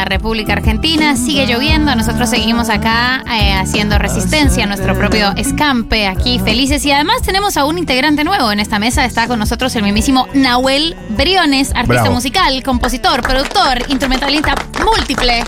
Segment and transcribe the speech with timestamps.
[0.00, 1.14] la República Argentina.
[1.14, 6.82] Sigue lloviendo, nosotros seguimos acá eh, haciendo resistencia, nuestro propio escampe aquí, felices.
[6.86, 9.04] Y además tenemos a un integrante nuevo en esta mesa.
[9.04, 12.12] Está con nosotros el mismísimo Nahuel Briones, artista Bravo.
[12.12, 15.44] musical, compositor, productor, instrumentalista múltiple.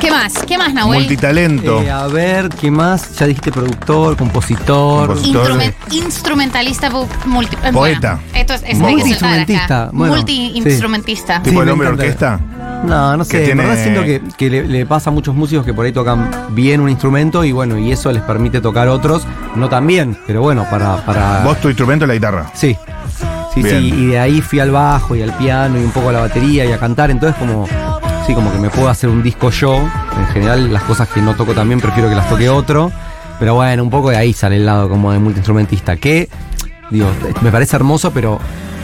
[0.00, 0.32] ¿Qué más?
[0.44, 1.00] ¿Qué más, Nahuel?
[1.00, 1.80] Multitalento.
[1.82, 3.16] Eh, a ver, ¿qué más?
[3.18, 5.06] Ya dijiste productor, compositor.
[5.06, 5.52] Compositor.
[5.52, 7.70] Instrumen- instrumentalista eh, Poeta.
[7.72, 8.78] bueno, esto es, es.
[8.78, 11.36] Multiinstrumentista, bueno, Multi-instrumentista.
[11.44, 12.02] Sí, tipo el hombre encanta.
[12.02, 12.40] orquesta.
[12.84, 13.44] No, no Que sé.
[13.44, 15.92] tiene- En verdad siento que, que le, le pasa a muchos músicos que por ahí
[15.92, 19.22] tocan bien un instrumento y bueno, y eso les permite tocar otros,
[19.54, 20.96] no tan bien, pero bueno, para.
[21.04, 22.50] para Vos tu instrumento es la guitarra.
[22.54, 22.76] Sí.
[23.54, 23.80] Sí, Bien.
[23.80, 26.20] sí, y de ahí fui al bajo y al piano y un poco a la
[26.20, 27.68] batería y a cantar, entonces como,
[28.26, 31.34] sí, como que me puedo hacer un disco yo, en general las cosas que no
[31.34, 32.90] toco también prefiero que las toque otro,
[33.38, 36.30] pero bueno, un poco de ahí sale el lado como de multiinstrumentista, que,
[36.90, 37.08] digo,
[37.42, 38.38] me parece hermoso, pero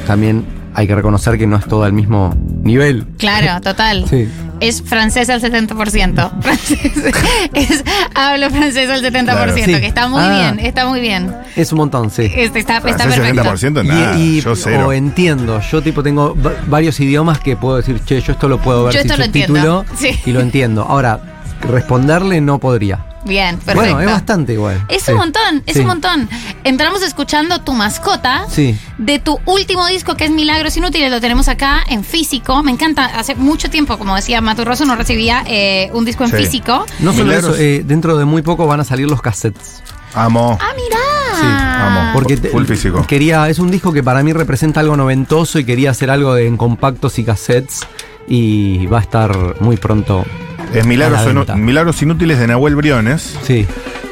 [0.07, 0.45] también
[0.79, 3.05] hay que reconocer que no es todo al mismo nivel.
[3.19, 4.05] Claro, total.
[4.09, 4.29] Sí.
[4.61, 6.41] Es francés al 70%.
[6.41, 6.79] Francés.
[7.55, 9.55] Es, hablo francés al 70%, Claro.
[9.57, 9.65] Sí.
[9.65, 10.53] que está muy Ah.
[10.55, 11.35] bien, está muy bien.
[11.57, 12.23] Es un montón, sí.
[12.35, 13.43] Este, está, está perfecto.
[13.43, 14.17] 70%, nada.
[14.17, 14.89] y, y- yo cero.
[14.89, 18.59] o entiendo, yo tipo tengo va- varios idiomas que puedo decir, che, yo esto lo
[18.59, 20.21] puedo ver Yo sin esto lo entiendo, subtítulo sí.
[20.27, 20.83] y lo entiendo.
[20.89, 21.21] Ahora,
[21.63, 23.05] responderle no podría.
[23.29, 23.81] Bien, perfecto.
[23.81, 24.85] Bueno, es bastante igual.
[24.89, 25.13] Es Sí.
[25.13, 25.81] un montón, es Sí.
[25.81, 26.29] un montón.
[26.65, 28.77] Entramos escuchando tu mascota Sí.
[28.97, 32.63] de tu último disco que es Milagros Inútiles, lo tenemos acá en físico.
[32.63, 36.37] Me encanta, hace mucho tiempo, como decía Maturroso, no recibía eh, un disco en Sí.
[36.39, 36.87] físico.
[37.01, 37.55] No solo Milagros.
[37.55, 39.83] eso, eh, dentro de muy poco van a salir los cassettes.
[40.15, 40.57] Amo.
[40.61, 40.97] Ah, mirá.
[41.39, 42.11] Sí, amo.
[42.15, 43.07] Porque Full físico.
[43.07, 46.47] quería, es un disco que para mí representa algo noventoso y quería hacer algo de-
[46.47, 47.81] en compactos y cassettes.
[48.27, 50.25] Y va a estar muy pronto.
[50.73, 51.57] Es Milagros.
[51.57, 53.39] Milagros Inútiles de Nahuel Briones.
[53.45, 53.67] Sí.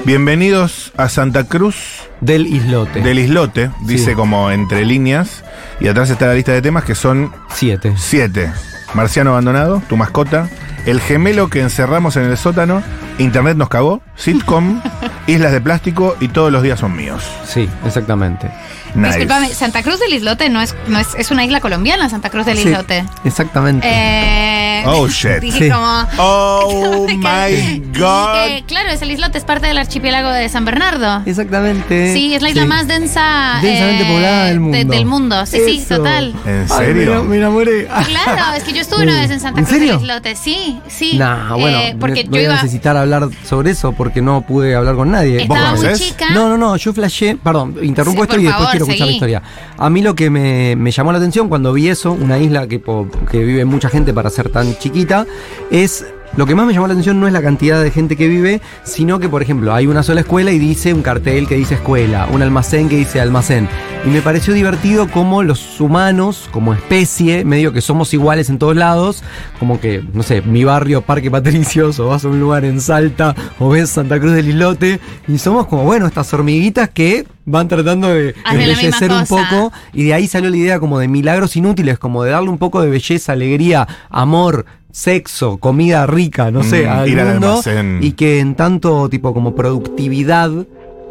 [0.04, 1.76] Bienvenidos a Santa Cruz
[2.20, 3.00] Del islote.
[3.02, 4.14] del Islote, dice Sí.
[4.14, 5.44] como entre líneas.
[5.80, 7.92] Y atrás está la lista de temas que son Siete.
[7.96, 8.50] siete.
[8.94, 10.48] Marciano abandonado, tu mascota.
[10.86, 12.82] El gemelo que encerramos en el sótano.
[13.18, 14.00] Internet nos cagó.
[14.14, 14.80] Sitcom.
[15.26, 17.24] Islas de plástico y todos los días son míos.
[17.44, 18.48] Sí, exactamente.
[18.94, 19.08] Nice.
[19.18, 22.46] Disculpame, Santa Cruz del Islote no es, no es, es una isla colombiana, Santa Cruz
[22.46, 23.04] del Sí, Islote.
[23.24, 23.86] Exactamente.
[23.90, 25.40] Eh, Oh, shit.
[25.40, 25.70] Dije Sí.
[25.70, 26.06] como.
[26.18, 28.48] Oh my God.
[28.48, 31.22] Eh, claro, es el islote, es parte del archipiélago de San Bernardo.
[31.26, 32.12] Exactamente.
[32.12, 32.68] Sí, es la isla Sí.
[32.68, 33.58] más densa.
[33.62, 34.78] Densamente eh, poblada del mundo.
[34.78, 35.46] de- del mundo.
[35.46, 36.34] Sí, sí, total.
[36.44, 37.22] ¿En Ay, serio?
[37.22, 37.86] me, me enamoré.
[37.86, 40.00] Claro, es que yo estuve una vez en Santa ¿En Cruz del serio?
[40.02, 40.36] Islote.
[40.36, 41.16] Sí, sí.
[41.16, 44.74] Nah, bueno, Eh, porque me- yo voy a necesitar hablar sobre eso porque no pude
[44.74, 45.42] hablar con nadie.
[45.42, 46.08] Estaba ¿Vos muy conocés?
[46.08, 46.26] chica.
[46.32, 49.12] No, no, no, yo flashé, perdón, interrumpo Sí, esto y después favor, quiero escuchar la
[49.12, 49.42] historia.
[49.78, 52.78] A mí lo que me, me llamó la atención cuando vi eso, una isla que,
[52.78, 55.26] po- que vive mucha gente para ser tan chiquita,
[55.70, 56.04] es...
[56.36, 58.60] Lo que más me llamó la atención no es la cantidad de gente que vive,
[58.84, 62.28] sino que, por ejemplo, hay una sola escuela y dice un cartel que dice escuela,
[62.30, 63.66] un almacén que dice almacén.
[64.04, 68.76] Y me pareció divertido como los humanos, como especie, medio que somos iguales en todos
[68.76, 69.24] lados,
[69.58, 73.34] como que, no sé, mi barrio, Parque Patricios, o vas a un lugar en Salta,
[73.58, 78.08] o ves Santa Cruz del Islote, y somos como, bueno, estas hormiguitas que van tratando
[78.08, 82.24] de embellecer un poco, y de ahí salió la idea como de milagros inútiles, como
[82.24, 87.08] de darle un poco de belleza, alegría, amor, sexo, comida rica, no sé, Mm, al
[87.10, 87.60] ir mundo,
[88.00, 90.50] y que en tanto tipo como productividad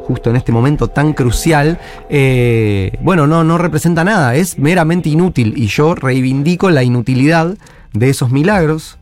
[0.07, 1.79] justo en este momento tan crucial,
[2.09, 7.57] eh, bueno, no, no representa nada, es meramente inútil y yo reivindico la inutilidad
[7.93, 8.97] de esos milagros.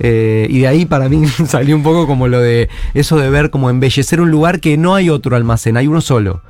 [0.00, 3.50] eh, y de ahí para mí salió un poco como lo de eso de ver
[3.50, 6.40] como embellecer un lugar que no hay otro almacén, hay uno solo.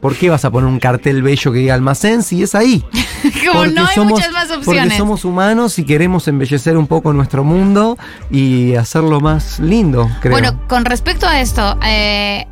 [0.00, 2.84] ¿Por qué vas a poner un cartel bello que diga almacén si es ahí?
[3.46, 4.96] Como Porque no hay somos- muchas más Porque opciones.
[4.96, 7.98] somos humanos y queremos embellecer un poco nuestro mundo
[8.30, 10.32] y hacerlo más lindo, creo.
[10.32, 12.46] Bueno, con respecto a esto, eh,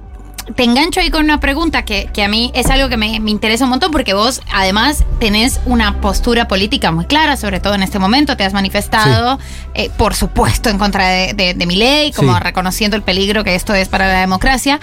[0.56, 3.30] te engancho ahí con una pregunta que, que a mí es algo que me, me
[3.32, 7.82] interesa un montón porque vos además tenés una postura política muy clara, sobre todo en
[7.84, 9.38] este momento, te has manifestado,
[9.74, 12.40] eh, por supuesto, en contra de, de, de mi ley, como Sí.
[12.40, 14.80] reconociendo el peligro que esto es para la democracia,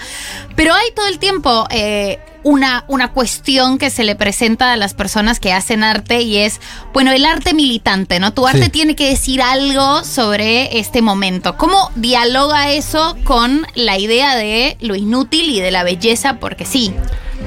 [0.56, 1.66] pero hay todo el tiempo...
[1.70, 6.36] eh, una, una cuestión que se le presenta a las personas que hacen arte y
[6.36, 6.60] es,
[6.92, 8.32] bueno, el arte militante, ¿no?
[8.32, 8.70] Tu arte Sí.
[8.70, 11.56] tiene que decir algo sobre este momento.
[11.56, 16.38] ¿Cómo dialoga eso con la idea de lo inútil y de la belleza?
[16.38, 16.94] Porque sí.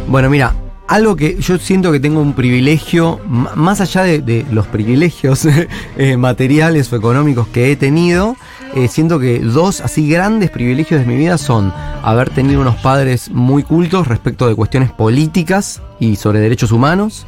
[0.07, 0.55] Bueno, mira,
[0.87, 5.45] algo que yo siento que tengo un privilegio, más allá de, de los privilegios
[5.97, 8.35] eh, materiales o económicos que he tenido,
[8.75, 11.73] eh, siento que dos así grandes privilegios de mi vida son
[12.03, 17.25] haber tenido unos padres muy cultos respecto de cuestiones políticas y sobre derechos humanos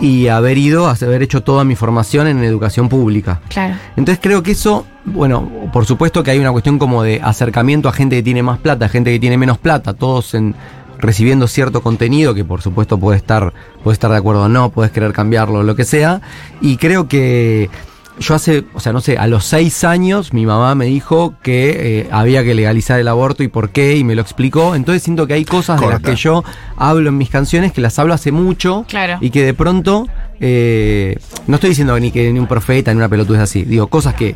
[0.00, 3.40] y haber ido, haber hecho toda mi formación en educación pública.
[3.48, 3.76] Claro.
[3.96, 7.92] Entonces creo que eso, bueno, por supuesto que hay una cuestión como de acercamiento a
[7.92, 10.54] gente que tiene más plata, a gente que tiene menos plata, todos en
[10.98, 14.92] recibiendo cierto contenido que por supuesto puede estar puede estar de acuerdo o no, puedes
[14.92, 16.20] querer cambiarlo, lo que sea,
[16.60, 17.70] y creo que
[18.18, 22.00] yo hace, o sea, no sé, a los seis años mi mamá me dijo que
[22.00, 24.74] eh, había que legalizar el aborto y por qué, y me lo explicó.
[24.74, 26.44] Entonces siento que hay cosas de las que yo
[26.76, 29.18] hablo en mis canciones que las hablo hace mucho Claro.
[29.20, 30.06] y que de pronto,
[30.40, 34.14] eh, no estoy diciendo ni que ni un profeta ni una pelotudez así, digo cosas
[34.14, 34.34] que,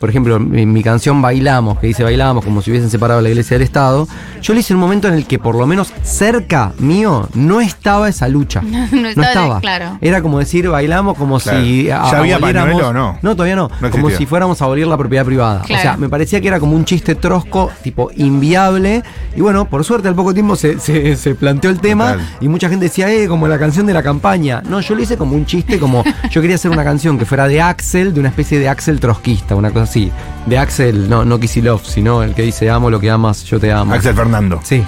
[0.00, 3.56] por ejemplo, en mi canción Bailamos, que dice Bailamos como si hubiesen separado la iglesia
[3.56, 4.06] del Estado,
[4.42, 8.08] yo le hice un momento en el que por lo menos cerca mío no estaba
[8.08, 8.62] esa lucha.
[9.16, 9.98] No estaba, claro.
[10.00, 11.60] Era como decir Bailamos como Claro.
[11.60, 13.15] si ¿Ya había o no?
[13.22, 13.70] No, todavía no.
[13.80, 15.62] No como si fuéramos a abolir la propiedad privada.
[15.62, 15.78] Claro.
[15.80, 19.02] O sea, me parecía que era como un chiste trosco, tipo inviable.
[19.36, 22.28] Y bueno, por suerte al poco tiempo se, se- se planteó el tema Total.
[22.40, 24.62] y mucha gente decía, eh, como la canción de la campaña.
[24.68, 27.48] No, yo lo hice como un chiste, como yo quería hacer una canción que fuera
[27.48, 30.10] de Axel, de una especie de Axel trotskista, una cosa así.
[30.46, 33.72] De Axel, no, no Kisilov, sino el que dice amo lo que amas, yo te
[33.72, 33.94] amo.
[33.94, 34.60] Axel Fernando.
[34.62, 34.82] Sí.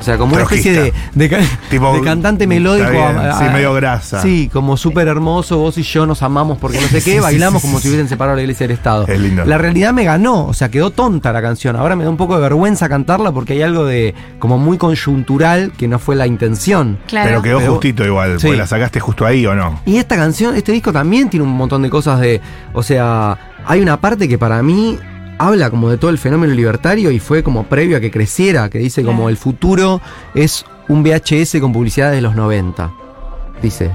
[0.00, 2.90] O sea, como una especie de, de, Tipo, de cantante melódico.
[2.90, 4.22] bien, sí, medio grasa.
[4.22, 7.60] Sí, como súper hermoso, vos y yo nos amamos porque no sé qué, sí, bailamos
[7.62, 9.06] sí, como sí, si hubiesen separado la iglesia del Estado.
[9.08, 9.44] Es lindo.
[9.44, 11.74] La realidad me ganó, o sea, quedó tonta la canción.
[11.76, 15.72] Ahora me da un poco de vergüenza cantarla porque hay algo de como muy conjuntural
[15.76, 16.98] que no fue la intención.
[17.08, 17.28] Claro.
[17.28, 18.38] Pero quedó Pero- justito igual.
[18.40, 18.46] Sí.
[18.46, 19.80] Pues la sacaste justo ahí o no.
[19.84, 22.40] Y esta canción, este disco también tiene un montón de cosas de.
[22.72, 23.36] O sea,
[23.66, 24.98] hay una parte que para mí
[25.38, 28.78] habla como de todo el fenómeno libertario y fue como previo a que creciera, que
[28.78, 30.00] dice como el futuro
[30.34, 32.90] es un VHS con publicidad de los 90.
[33.62, 33.90] Dice.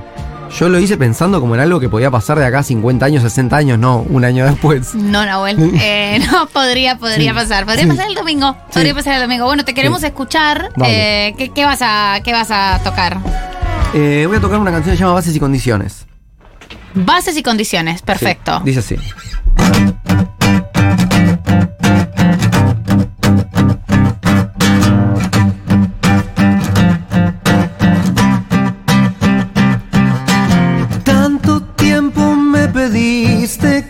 [0.60, 3.24] Yo lo hice pensando como en algo que podía pasar de acá a 50 años,
[3.24, 4.94] 60 años, no, un año después.
[4.94, 5.58] No, Nahuel.
[5.82, 7.36] Eh, no, podría, podría Sí.
[7.36, 7.66] pasar.
[7.66, 7.90] Podría Sí.
[7.90, 8.52] pasar el domingo.
[8.68, 8.74] Sí.
[8.74, 9.46] Podría pasar el domingo.
[9.46, 10.70] Bueno, te queremos escuchar.
[10.86, 13.18] Eh, ¿qué, qué vas a, ¿Qué vas a tocar?
[13.96, 16.06] Eh, voy a tocar una canción que se llama Bases y Condiciones.
[16.94, 18.04] Bases y condiciones.
[18.04, 18.62] Perfecto.
[18.64, 18.96] Dice así.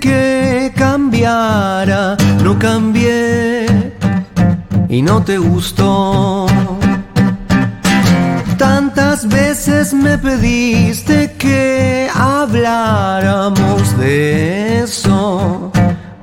[0.03, 3.65] Que cambiara, no cambié
[4.89, 6.45] y no te gustó.
[8.57, 15.71] Tantas veces me pediste que habláramos de eso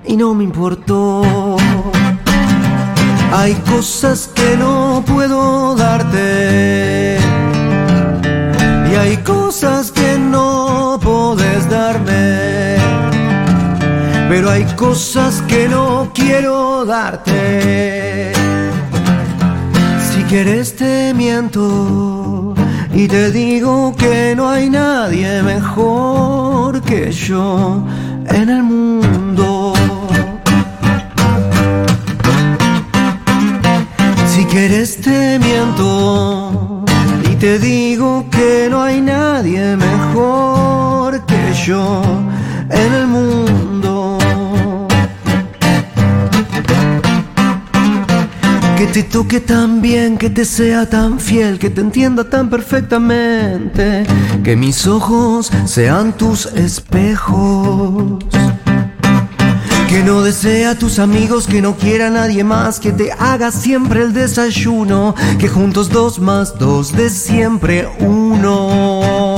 [0.06, 1.56] y no me importó.
[3.32, 7.18] Hay cosas que no puedo darte
[8.90, 9.99] y hay cosas que
[14.40, 18.32] Pero hay cosas que no quiero darte.
[20.10, 22.54] Si quieres te miento
[22.94, 27.84] y te digo que no hay nadie mejor que yo
[28.30, 29.74] en el mundo.
[34.26, 36.86] Si quieres te miento
[37.30, 42.00] y te digo que no hay nadie mejor que yo
[42.70, 43.69] en el mundo.
[48.80, 54.06] Que te toque tan bien, que te sea tan fiel, que te entienda tan perfectamente,
[54.42, 58.24] que mis ojos sean tus espejos.
[59.86, 63.50] Que no desea a tus amigos, que no quiera a nadie más, que te haga
[63.50, 69.36] siempre el desayuno, que juntos dos más dos de siempre uno.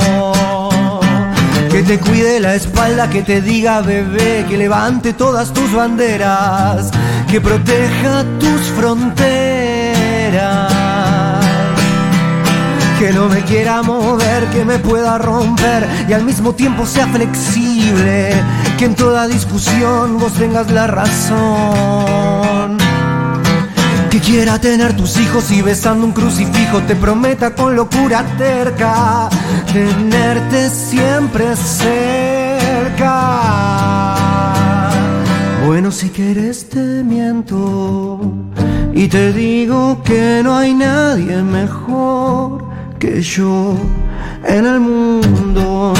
[1.69, 6.91] Que te cuide la espalda, que te diga bebé, que levante todas tus banderas,
[7.33, 9.11] que proteja tus fronteras
[12.99, 18.35] que no me quiera mover, que me pueda romper y al mismo tiempo sea flexible,
[18.77, 22.77] que en toda discusión vos tengas la razón.
[24.11, 29.27] Que quiera tener tus hijos y besando un crucifijo te prometa con locura terca
[29.73, 33.23] tenerte siempre cerca.
[35.93, 38.19] Si quieres te miento
[38.95, 42.65] y te digo que no hay nadie mejor
[42.97, 43.75] que yo
[44.43, 45.93] en el mundo.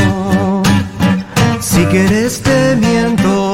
[1.60, 3.52] Si quieres te miento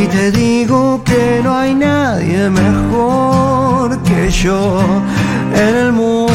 [0.00, 4.80] y te digo que no hay nadie mejor que yo
[5.56, 6.25] en el mundo.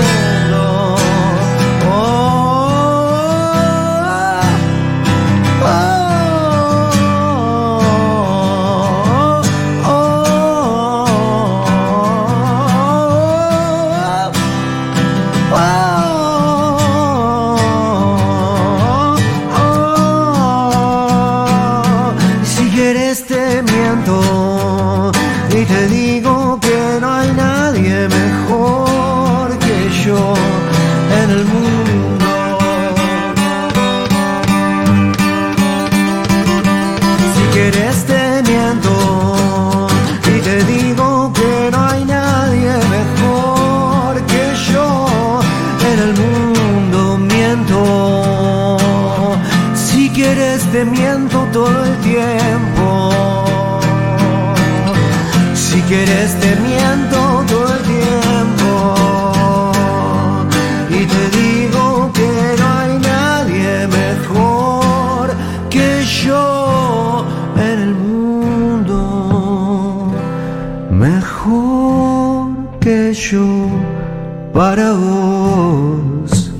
[74.53, 76.51] Para vos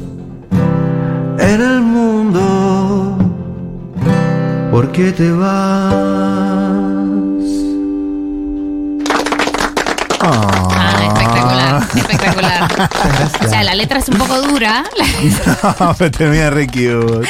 [1.39, 3.17] en el mundo.
[4.71, 6.50] ¿Por qué te vas?
[13.45, 14.83] O sea, la letra es un poco dura.
[15.79, 17.27] No, pero termina re cute.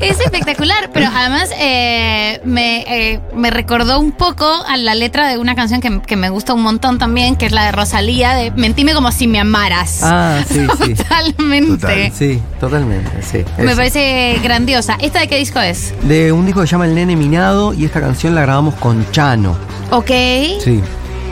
[0.00, 5.38] Es espectacular, pero además eh, me, eh, me recordó un poco a la letra de
[5.38, 8.50] una canción que, que me gusta un montón también, que es la de Rosalía, de
[8.52, 10.00] Mentime como si me amaras.
[10.02, 10.94] Ah, sí, sí.
[10.94, 11.76] Totalmente.
[11.80, 12.12] Total.
[12.12, 13.44] Sí, totalmente, sí.
[13.58, 13.76] Me Eso.
[13.76, 14.96] parece grandiosa.
[15.00, 15.94] ¿Esta de qué disco es?
[16.02, 19.10] De un disco que se llama El Nene Minado y esta canción la grabamos con
[19.12, 19.56] Chano.
[19.90, 20.10] Ok.
[20.62, 20.80] Sí.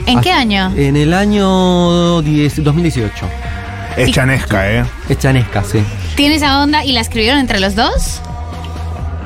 [0.07, 0.73] ¿En qué Ah, año?
[0.75, 3.13] En el año 10 2018.
[3.99, 4.85] Es chanesca, ¿eh?
[5.09, 5.83] Es chanesca, sí.
[6.17, 8.21] ¿Tiene esa onda y la escribieron entre los dos?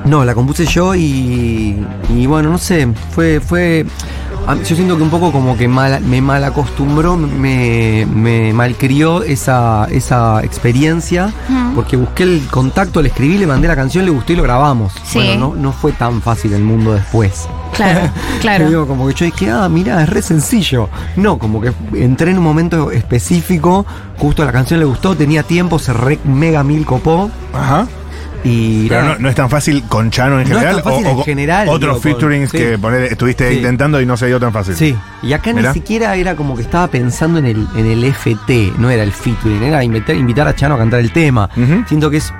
[0.05, 1.77] No, la compuse yo y,
[2.09, 3.87] y bueno, no sé, fue, fue,
[4.47, 9.87] yo siento que un poco como que mal, me mal acostumbró, me, me malcrió esa,
[9.91, 11.33] esa experiencia,
[11.75, 14.93] porque busqué el contacto, le escribí, le mandé la canción, le gustó y lo grabamos.
[15.05, 15.19] Sí.
[15.19, 17.49] Bueno, no, no fue tan fácil el mundo después.
[17.75, 18.69] Claro, claro.
[18.69, 20.89] Digo, como que yo dije, ah, mirá, es re sencillo.
[21.17, 23.87] No, como que entré en un momento específico,
[24.19, 27.87] justo la canción le gustó, tenía tiempo, se re mega mil copó Ajá.
[28.45, 28.89] Y...
[28.89, 30.83] Pero no, no es tan fácil con Chano en No es general.
[30.83, 32.59] tan fácil en general, Otros digo, con- featurings sí.
[32.59, 33.57] que poner, estuviste Sí.
[33.59, 34.75] intentando y no se dio tan fácil.
[34.75, 35.69] Sí, y acá Mirá.
[35.69, 39.13] ni siquiera era como que estaba pensando en el, en el FT, no era el
[39.13, 41.49] featuring, era invitar, invitar a Chano a cantar el tema.
[41.87, 42.33] Siento que es,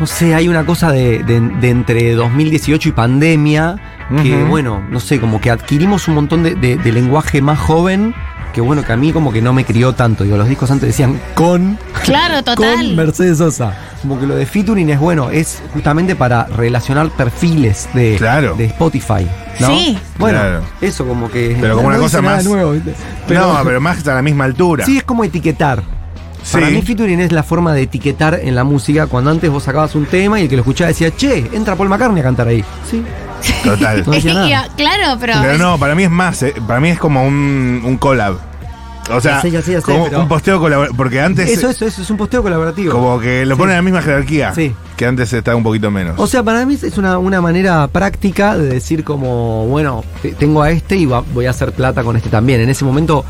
[0.00, 3.76] no sé, hay una cosa de, de- de entre 2018 y pandemia,
[4.22, 8.14] que bueno, no sé, como que adquirimos un montón de, de- de lenguaje más joven,
[8.52, 10.24] que bueno, que a mí como que no me crió tanto.
[10.24, 12.56] Digo, los discos antes decían con, Claro, total.
[12.76, 13.74] con Mercedes Sosa.
[14.00, 18.54] Como que lo de featuring es bueno, es justamente para relacionar perfiles de, Claro.
[18.56, 19.26] de Spotify.
[19.60, 19.66] ¿no?
[19.68, 19.98] Sí.
[20.18, 20.60] Bueno, Claro.
[20.80, 21.56] eso como que.
[21.60, 22.94] Pero como no una cosa más- nuevo, ¿viste?
[23.34, 24.84] no, pero más a la misma altura.
[24.86, 25.82] Sí, es como etiquetar.
[26.46, 26.52] Sí.
[26.52, 29.96] Para mí featuring es la forma de etiquetar en la música cuando antes vos sacabas
[29.96, 32.64] un tema y el que lo escuchaba decía, che, entra Paul McCartney a cantar ahí.
[32.88, 33.02] Sí.
[33.64, 34.04] Total.
[34.06, 34.66] No decía nada.
[34.68, 35.34] Y, claro, pero.
[35.42, 38.38] Pero no, para mí es más, eh, para mí es como un, un collab.
[39.10, 40.96] O sea, Ya sé, ya sé, ya sé, como pero- un posteo colaborativo.
[40.96, 42.92] Porque antes Eso, eso, eso es un posteo colaborativo.
[42.92, 43.58] como que lo Sí.
[43.58, 44.52] ponen en la misma jerarquía.
[44.54, 44.74] Sí.
[44.96, 46.18] Que antes estaba un poquito menos.
[46.18, 50.62] O sea, para mí es una, una manera práctica de decir como, bueno, te- tengo
[50.62, 52.60] a este y va- voy a hacer plata con este también.
[52.62, 53.24] En ese momento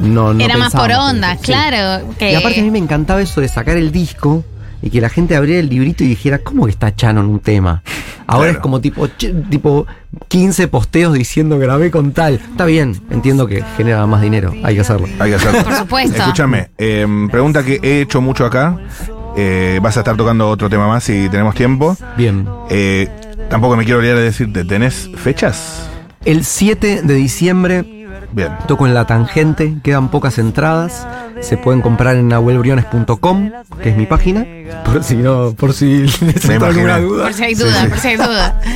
[0.00, 2.06] no, no Era más por onda, claro.
[2.18, 4.44] Que, Y aparte a mí me encantaba eso de sacar el disco
[4.84, 7.40] y que la gente abriera el librito y dijera, ¿cómo que está Chano en un
[7.40, 7.82] tema?
[8.26, 8.52] Ahora Claro.
[8.52, 9.86] es como tipo, tipo
[10.28, 12.34] 15 posteos diciendo grabé con tal.
[12.34, 15.08] Está bien, entiendo que genera más dinero, hay que hacerlo.
[15.18, 15.62] Hay que hacerlo.
[15.64, 16.16] Por supuesto.
[16.18, 18.76] Escúchame, eh, pregunta que he hecho mucho acá.
[19.36, 21.96] Eh, vas a estar tocando otro tema más si tenemos tiempo.
[22.16, 22.46] Bien.
[22.68, 23.08] Eh,
[23.48, 25.88] tampoco me quiero olvidar de decirte, ¿tenés fechas?
[26.26, 27.93] El 7 de diciembre
[28.32, 28.52] Bien.
[28.66, 31.06] toco en La Tangente, quedan pocas entradas.
[31.40, 33.50] Se pueden comprar en nahuelbriones.com,
[33.82, 34.46] que es mi página.
[34.84, 37.24] Por si no, por si necesitan alguna duda.
[37.24, 37.88] Por si hay Sí, duda, sí.
[37.88, 38.60] por si hay duda.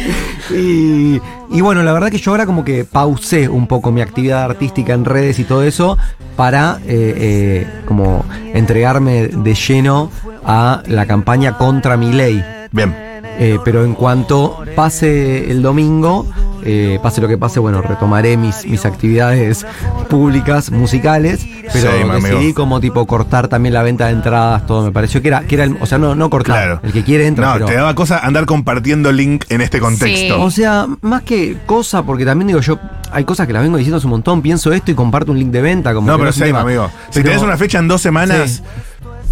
[0.51, 4.45] Y, y bueno, la verdad que yo ahora como que pausé un poco mi actividad
[4.45, 5.99] artística en redes y todo eso
[6.37, 8.25] para eh, eh, como
[8.55, 10.11] entregarme de lleno
[10.47, 12.43] a la campaña contra mi ley.
[12.73, 12.95] Bien.
[13.41, 16.27] Eh, pero en cuanto pase el domingo,
[16.65, 19.67] eh, pase lo que pase, bueno, retomaré mis, mis actividades
[20.09, 22.37] públicas, musicales, pero Same, amigo.
[22.39, 25.55] decidí como tipo cortar también la venta de entradas, todo me pareció que era, que
[25.57, 26.81] era el, o sea, no, no cortar, Claro.
[26.83, 27.67] el que quiere entra, No, pero...
[27.67, 30.41] te daba cosa andar compartiendo link en este contexto.
[30.43, 32.79] O sea, más que cosa, porque también digo yo,
[33.13, 35.51] hay cosas que las vengo diciendo hace un montón, pienso esto y comparto un link
[35.51, 35.95] de venta.
[35.95, 36.61] Como No, pero tema.
[36.61, 36.91] amigo.
[37.11, 38.63] Si Pero- tenés una fecha en dos semanas,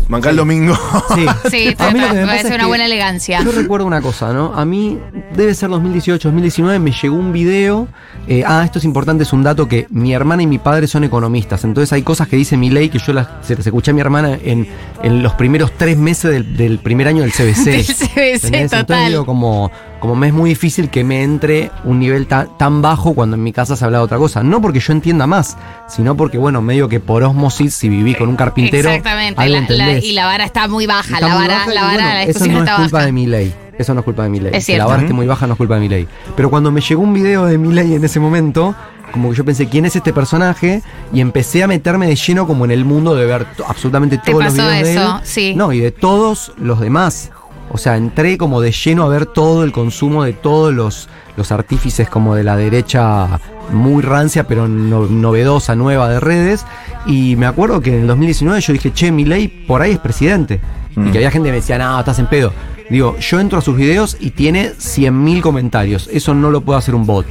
[0.08, 0.74] mancá el domingo.
[1.14, 3.42] Sí, Sí, A mí lo que me parece es una que buena elegancia.
[3.42, 4.52] Yo recuerdo una cosa, ¿no?
[4.54, 4.98] A mí,
[5.34, 7.88] debe ser 2018, 2019, me llegó un video.
[8.28, 11.04] eh, ah, esto es importante, es un dato que mi hermana y mi padre son
[11.04, 11.64] economistas.
[11.64, 14.00] Entonces hay cosas que dice mi ley que yo las, se las escuché a mi
[14.00, 14.66] hermana en,
[15.02, 17.64] en los primeros tres meses del, del primer año del CBC.
[17.66, 18.70] Del CBC, ¿Entendés?
[18.70, 18.80] total.
[18.80, 19.70] Entonces digo, como,
[20.00, 23.42] como me es muy difícil que me entre un nivel ta- tan bajo cuando en
[23.42, 24.42] mi casa se habla de otra cosa.
[24.42, 25.56] No porque yo entienda más,
[25.88, 28.88] sino porque, bueno, medio que por osmosis, si viví con un carpintero.
[28.90, 29.40] Exactamente.
[29.40, 29.95] algo la- la- entendés.
[30.04, 31.14] Y la vara está muy baja.
[31.14, 32.76] Está la muy vara, baja y la vara bueno, de la eso no es está
[32.76, 33.06] culpa baja.
[33.06, 33.54] de mi ley.
[33.78, 34.52] Eso no es culpa de mi ley.
[34.54, 36.08] Es que la vara esté muy baja no es culpa de mi ley.
[36.34, 38.74] Pero cuando me llegó un video de mi ley en ese momento,
[39.12, 40.82] como que yo pensé, ¿quién es este personaje?
[41.12, 44.44] Y empecé a meterme de lleno como en el mundo de ver absolutamente ¿Te todos
[44.44, 45.16] los videos de eso?
[45.16, 45.20] él.
[45.24, 45.54] Sí.
[45.54, 47.30] No, y de todos los demás.
[47.70, 51.52] O sea, entré como de lleno a ver todo el consumo de todos los, los
[51.52, 56.64] artífices como de la derecha muy rancia, pero no- novedosa, nueva de redes.
[57.06, 59.98] Y me acuerdo que en el 2019 yo dije, che, mi ley por ahí es
[59.98, 60.60] presidente.
[60.94, 61.08] Mm.
[61.08, 62.52] Y que había gente que me decía, no, estás en pedo.
[62.90, 66.08] Digo, yo entro a sus videos y tiene 100.000 comentarios.
[66.12, 67.26] Eso no lo puede hacer un bot.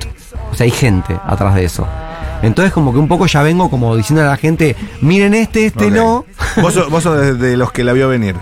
[0.52, 1.88] O sea, hay gente atrás de eso.
[2.42, 5.90] Entonces como que un poco ya vengo como diciendo a la gente, miren este, este
[5.90, 6.26] no.
[6.62, 8.36] Vos sos, vos sos de, de los que la vio venir.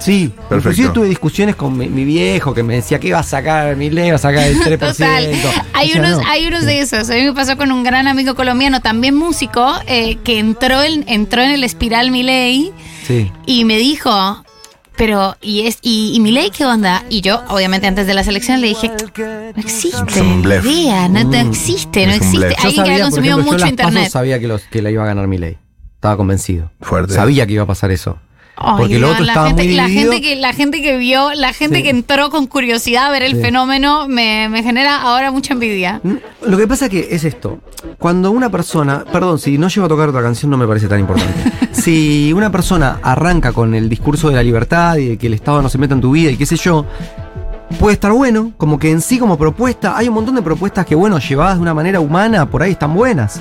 [0.00, 0.56] Sí, Perfecto.
[0.56, 3.90] inclusive tuve discusiones con mi, mi viejo que me decía que iba a sacar mi
[3.90, 4.78] ley, iba a sacar el 3%.
[4.78, 5.30] Total.
[5.74, 6.28] Hay O sea, unos, no.
[6.28, 7.08] hay unos de esos.
[7.10, 11.04] A mí me pasó con un gran amigo colombiano, también músico, eh, que entró en,
[11.06, 12.72] entró en el espiral Milei
[13.06, 13.30] Sí.
[13.46, 14.42] y me dijo,
[14.96, 17.04] pero, ¿y, es, y, y Milei qué onda?
[17.10, 20.64] Y yo, obviamente, antes de las elecciones le dije, no existe, Es un blef.
[20.64, 21.48] idea, no, no Mm.
[21.50, 22.46] existe, no existe.
[22.46, 24.10] Alguien que sabía, ha por consumido ejemplo, yo mucho las pasos internet.
[24.10, 25.56] sabía que, los, que la iba a ganar mi ley.
[25.96, 26.70] Estaba convencido.
[26.80, 27.12] Fuerte.
[27.14, 28.18] Sabía que iba a pasar eso.
[28.62, 31.32] Ay, Porque lo otro la estaba gente, muy la gente que la gente que vio,
[31.32, 31.82] la gente Sí.
[31.82, 33.40] que entró con curiosidad a ver el Sí.
[33.40, 36.00] fenómeno me, me genera ahora mucha envidia.
[36.46, 37.58] Lo que pasa que es esto.
[37.98, 41.00] Cuando una persona, perdón, si no llego a tocar otra canción no me parece tan
[41.00, 41.32] importante.
[41.72, 45.62] si una persona arranca con el discurso de la libertad y de que el Estado
[45.62, 46.84] no se meta en tu vida y qué sé yo,
[47.78, 50.94] puede estar bueno, como que en sí como propuesta, hay un montón de propuestas que,
[50.94, 53.40] bueno, llevadas de una manera humana, por ahí están buenas.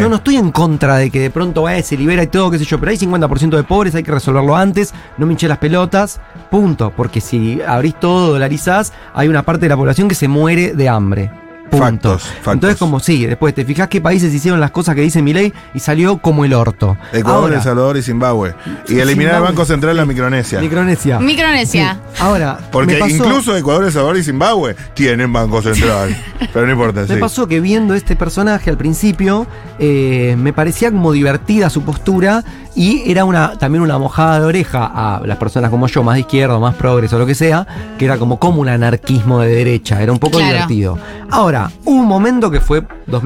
[0.00, 2.58] Yo no estoy en contra de que de pronto vaya, se libera y todo, qué
[2.58, 5.58] sé yo, pero hay 50% de pobres, hay que resolverlo antes, no me hinché las
[5.58, 6.92] pelotas, punto.
[6.96, 10.88] Porque si abrís todo, dolarizás, hay una parte de la población que se muere de
[10.88, 11.43] hambre.
[11.78, 12.10] Punto.
[12.10, 12.54] Factos, factos.
[12.54, 15.52] Entonces, como sí, después te fijas qué países hicieron las cosas que dice mi ley
[15.74, 16.96] y salió como el orto.
[17.12, 18.54] Ecuador, Ahora, El Salvador y Zimbabue.
[18.88, 19.40] Y eliminar el Zimbabue.
[19.48, 20.60] Banco Central de la Micronesia.
[20.60, 21.18] Micronesia.
[21.20, 21.98] Micronesia.
[22.14, 22.22] Sí.
[22.22, 26.16] Ahora, Porque pasó- incluso Ecuador, El Salvador y Zimbabue tienen Banco Central.
[26.52, 27.20] Pero no importa, Me sí.
[27.20, 29.46] pasó que viendo este personaje al principio,
[29.78, 32.44] eh, me parecía como divertida su postura
[32.76, 36.20] y era una también una mojada de oreja a las personas como yo, más de
[36.20, 37.66] izquierda, más progreso, lo que sea,
[37.98, 40.52] que era como, como un anarquismo de derecha, era un poco Claro.
[40.52, 40.98] divertido.
[41.30, 42.82] Ahora, hubo un momento que fue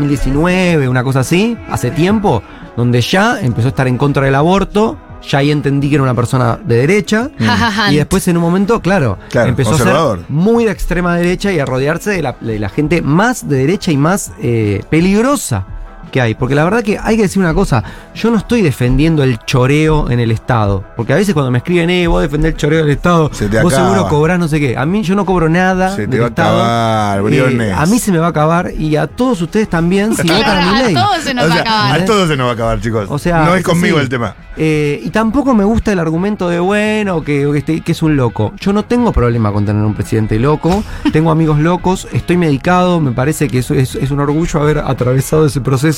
[0.08, 2.42] 2019, una cosa así, hace tiempo,
[2.76, 4.96] donde ya empezó a estar en contra del aborto.
[5.28, 7.28] Ya ahí entendí que era una persona de derecha.
[7.40, 7.90] Ja.
[7.92, 10.18] Y después en un momento, claro, Claro, empezó conservador.
[10.18, 13.48] a ser muy de extrema derecha y a rodearse de la, de la gente más
[13.48, 15.66] de derecha y más eh, peligrosa
[16.08, 16.34] que hay.
[16.34, 17.82] Porque la verdad que hay que decir una cosa,
[18.14, 20.84] yo no estoy defendiendo el choreo en el Estado.
[20.96, 23.62] Porque a veces cuando me escriben, eh, vos defendés el choreo del Estado, Se te
[23.62, 23.90] vos acaba.
[23.90, 24.76] seguro cobrás no sé qué.
[24.76, 26.58] A mí yo no cobro nada Se te del va a Estado.
[26.62, 30.22] acabar, Eh, a mí se me va a acabar y a todos ustedes también si
[30.28, 30.94] votan a mi a ley.
[30.94, 32.00] todos se nos O va a acabar.
[32.00, 33.06] a todos se nos va a acabar, chicos.
[33.10, 34.02] O sea, no es conmigo sí.
[34.02, 34.34] el tema.
[34.60, 38.16] Eh, y tampoco me gusta el argumento de bueno, que, que, este- que es un
[38.16, 38.52] loco.
[38.60, 40.82] Yo no tengo problema con tener un presidente loco.
[41.12, 43.00] tengo amigos locos, estoy medicado.
[43.00, 45.97] Me parece que eso es, es un orgullo haber atravesado ese proceso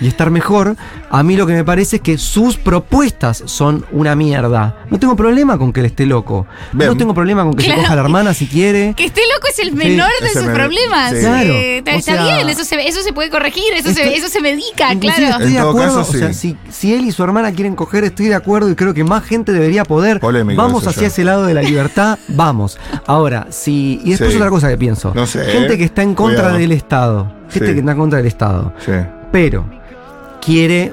[0.00, 0.76] y estar mejor.
[1.10, 4.76] A mí lo que me parece es que sus propuestas son una mierda.
[4.90, 6.46] No tengo problema con que él esté loco.
[6.72, 6.90] Bien.
[6.90, 7.80] No tengo problema con que Claro.
[7.80, 8.94] se coja a la hermana si quiere.
[8.96, 11.10] Que esté loco es el menor de sus problemas.
[11.12, 11.20] sí.
[11.20, 14.14] Claro, Eh, está o está sea- bien, eso se, eso se puede corregir, eso, se,
[14.16, 15.24] eso se medica, claro.
[15.26, 18.26] Estoy de acuerdo, caso, o sea, si, si él y su hermana quieren coger, estoy
[18.26, 20.20] de acuerdo y creo que más gente debería poder.
[20.20, 22.78] Polémico vamos hacia ese lado de la libertad, vamos.
[23.06, 24.00] Ahora, si.
[24.04, 24.36] Y después Sí.
[24.36, 25.12] otra cosa que pienso.
[25.14, 26.58] No sé, Gente que está en contra cuidado.
[26.58, 27.32] del Estado.
[27.50, 27.72] Gente Sí.
[27.74, 28.72] que está en contra del Estado.
[28.84, 28.92] Sí.
[29.32, 29.64] Pero
[30.40, 30.92] quiere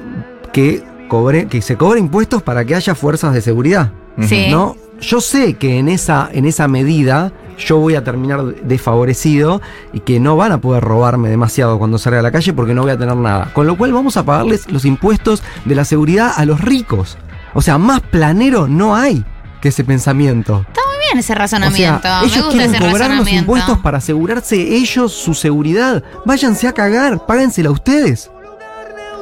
[0.53, 3.91] que cobre, que se cobre impuestos para que haya fuerzas de seguridad.
[4.21, 4.47] Sí.
[4.49, 4.75] ¿No?
[4.99, 9.61] Yo sé que en esa, en esa medida yo voy a terminar desfavorecido
[9.93, 12.83] y que no van a poder robarme demasiado cuando salga a la calle porque no
[12.83, 13.51] voy a tener nada.
[13.53, 17.17] Con lo cual vamos a pagarles los impuestos de la seguridad a los ricos.
[17.53, 19.23] O sea, más planero no hay
[19.61, 20.65] que ese pensamiento.
[21.07, 22.01] Bien ese O razonamiento.
[22.01, 26.03] sea, Me ellos gusta quieren ese cobrar los impuestos para asegurarse ellos su seguridad.
[26.25, 28.29] Váyanse a cagar, páguensela ustedes.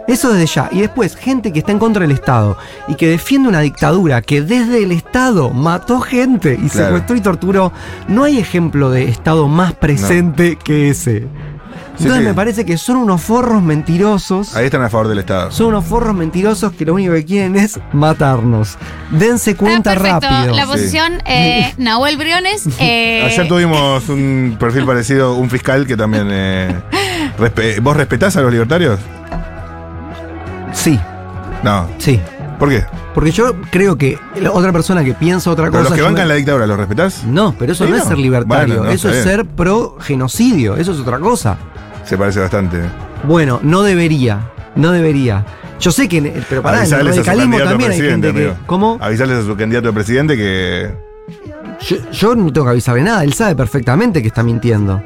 [0.07, 0.69] Eso desde ya.
[0.71, 2.55] Y después, gente que está en contra del Estado
[2.87, 6.85] y que defiende una dictadura que desde el Estado mató gente y Claro.
[6.87, 7.71] secuestró y torturó.
[8.07, 11.27] No hay ejemplo de Estado más presente que ese.
[11.97, 12.25] Entonces sí.
[12.27, 14.55] me parece que son unos forros mentirosos.
[14.55, 15.51] Ahí están a favor del Estado.
[15.51, 18.77] Son unos forros mentirosos que lo único que quieren es matarnos.
[19.11, 20.27] Dense Está cuenta perfecto.
[20.29, 20.55] rápido.
[20.55, 22.67] La posición, eh, Nahuel Briones.
[22.79, 26.27] eh, Ayer tuvimos un perfil parecido, un fiscal que también.
[26.31, 26.75] eh,
[27.39, 28.99] respe- ¿Vos respetás a los libertarios?
[30.73, 30.99] Sí,
[31.63, 31.87] No.
[31.97, 32.19] sí.
[32.59, 32.83] ¿Por qué?
[33.13, 35.89] Porque yo creo que la otra persona que piensa otra Pero cosa.
[35.89, 37.23] los que bancan me- la dictadura, ¿los respetás?
[37.25, 38.03] No, pero eso Sí, no, no.
[38.03, 38.75] es ser libertario.
[38.75, 39.23] Bueno, no, eso es bien.
[39.23, 40.75] ser pro genocidio.
[40.75, 41.57] Eso es otra cosa.
[42.05, 42.79] Se parece bastante.
[43.23, 44.51] Bueno, no debería.
[44.75, 45.45] No debería.
[45.79, 46.43] Yo sé que.
[46.49, 48.39] Pero para en el radicalismo también hay gente que.
[48.39, 48.55] amigo.
[48.65, 48.97] ¿Cómo?
[49.01, 50.91] Avisarles a su candidato a presidente que.
[51.81, 53.23] Yo, yo no tengo que avisarle nada.
[53.23, 55.01] Él sabe perfectamente que está mintiendo.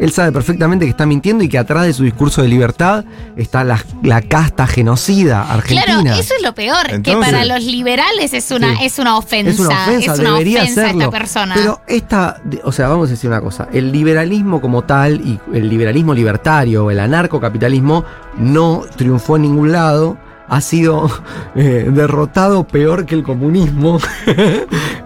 [0.00, 3.04] Él sabe perfectamente que está mintiendo y que atrás de su discurso de libertad
[3.36, 5.84] está la, la casta genocida argentina.
[6.02, 8.84] Claro, eso es lo peor, que para los liberales es una, Sí.
[8.86, 9.50] es una ofensa.
[9.52, 11.00] Es una ofensa, es una debería ofensa serlo.
[11.04, 11.54] esta persona.
[11.54, 15.38] Pero esta, de- o sea, vamos a decir una cosa, el liberalismo como tal y
[15.56, 18.04] el liberalismo libertario o el anarcocapitalismo
[18.36, 20.18] no triunfó en ningún lado.
[20.48, 21.08] Ha sido
[21.54, 23.98] eh, derrotado peor que el comunismo.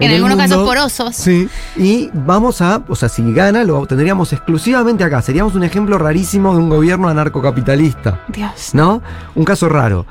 [0.00, 1.14] en algunos casos porosos.
[1.16, 5.22] Sí, y vamos a, o sea, si gana, lo tendríamos exclusivamente acá.
[5.22, 8.70] Seríamos un ejemplo rarísimo de un gobierno anarcocapitalista, Dios.
[8.74, 9.00] ¿no?
[9.34, 10.06] Un caso raro.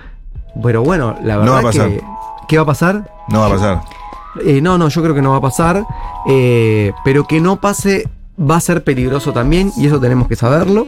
[0.63, 1.89] Pero bueno, la No verdad va a pasar.
[1.89, 2.03] que.
[2.47, 3.11] ¿Qué va a pasar?
[3.29, 3.81] No va a pasar.
[4.45, 5.83] Eh, no, no, yo creo que no va a pasar.
[6.27, 8.07] eh, pero que no pase
[8.39, 10.87] va a ser peligroso también, y eso tenemos que saberlo.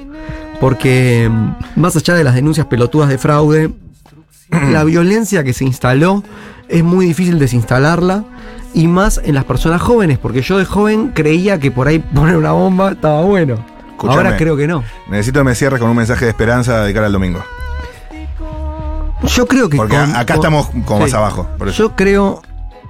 [0.59, 3.71] Porque mm, más allá de las denuncias pelotudas de fraude,
[4.71, 6.23] la violencia que se instaló
[6.67, 8.23] es muy difícil desinstalarla.
[8.73, 12.37] Y más en las personas jóvenes, porque yo de joven creía que por ahí poner
[12.37, 13.57] una bomba estaba bueno.
[14.07, 14.83] Ahora creo que no.
[15.09, 17.43] Necesito que me cierres con un mensaje de esperanza de cara al domingo.
[19.23, 21.47] Yo creo que Porque con- acá con- estamos como más abajo.
[21.57, 21.77] Por eso.
[21.77, 22.41] Yo creo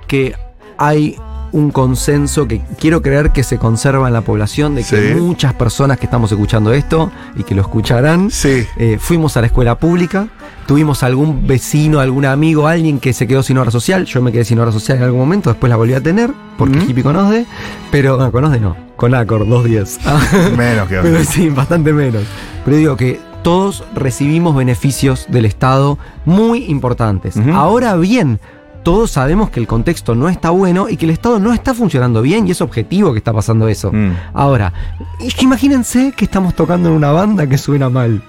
[0.08, 0.36] que
[0.78, 1.18] hay
[1.52, 5.20] un consenso que quiero creer que se conserva en la población, de que Sí.
[5.20, 8.66] muchas personas que estamos escuchando esto y que lo escucharán, Sí.
[8.78, 10.28] eh, fuimos a la escuela pública,
[10.68, 14.46] tuvimos algún vecino, algún amigo, alguien que se quedó sin hora social, yo me quedé
[14.46, 16.90] sin hora social en algún momento, después la volví a tener, porque Ujú.
[16.90, 17.46] hippie conoce,
[17.92, 20.00] pero no, conoce no, con Acor, dos días.
[20.58, 22.24] Menos que Pero sí, bastante menos.
[22.66, 27.36] Pero digo que todos recibimos beneficios del Estado muy importantes.
[27.54, 28.40] Ahora bien,
[28.84, 32.22] todos sabemos que el contexto no está bueno y que el Estado no está funcionando
[32.22, 33.92] bien y es objetivo que está pasando eso.
[33.92, 34.14] Mm.
[34.34, 34.74] Ahora,
[35.40, 38.22] imagínense que estamos tocando en una banda que suena mal.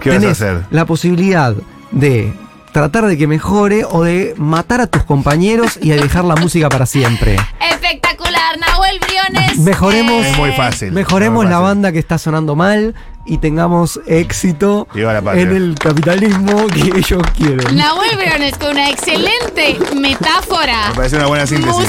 [0.00, 0.64] ¿Qué vas a Tenés hacer?
[0.70, 1.54] La posibilidad
[1.90, 2.32] de
[2.72, 6.68] tratar de que mejore o de matar a tus compañeros y de dejar la música
[6.68, 7.36] para siempre.
[7.70, 9.58] Espectacular, Nahuel Briones.
[9.58, 10.92] Mejoremos- Es muy fácil.
[10.92, 12.94] Mejoremos Muy la banda que está sonando mal
[13.28, 17.76] y tengamos éxito la en el capitalismo que ellos quieren.
[17.76, 20.88] Nahuel Briones con una excelente metáfora.
[20.90, 21.86] Me parece una buena síntesis.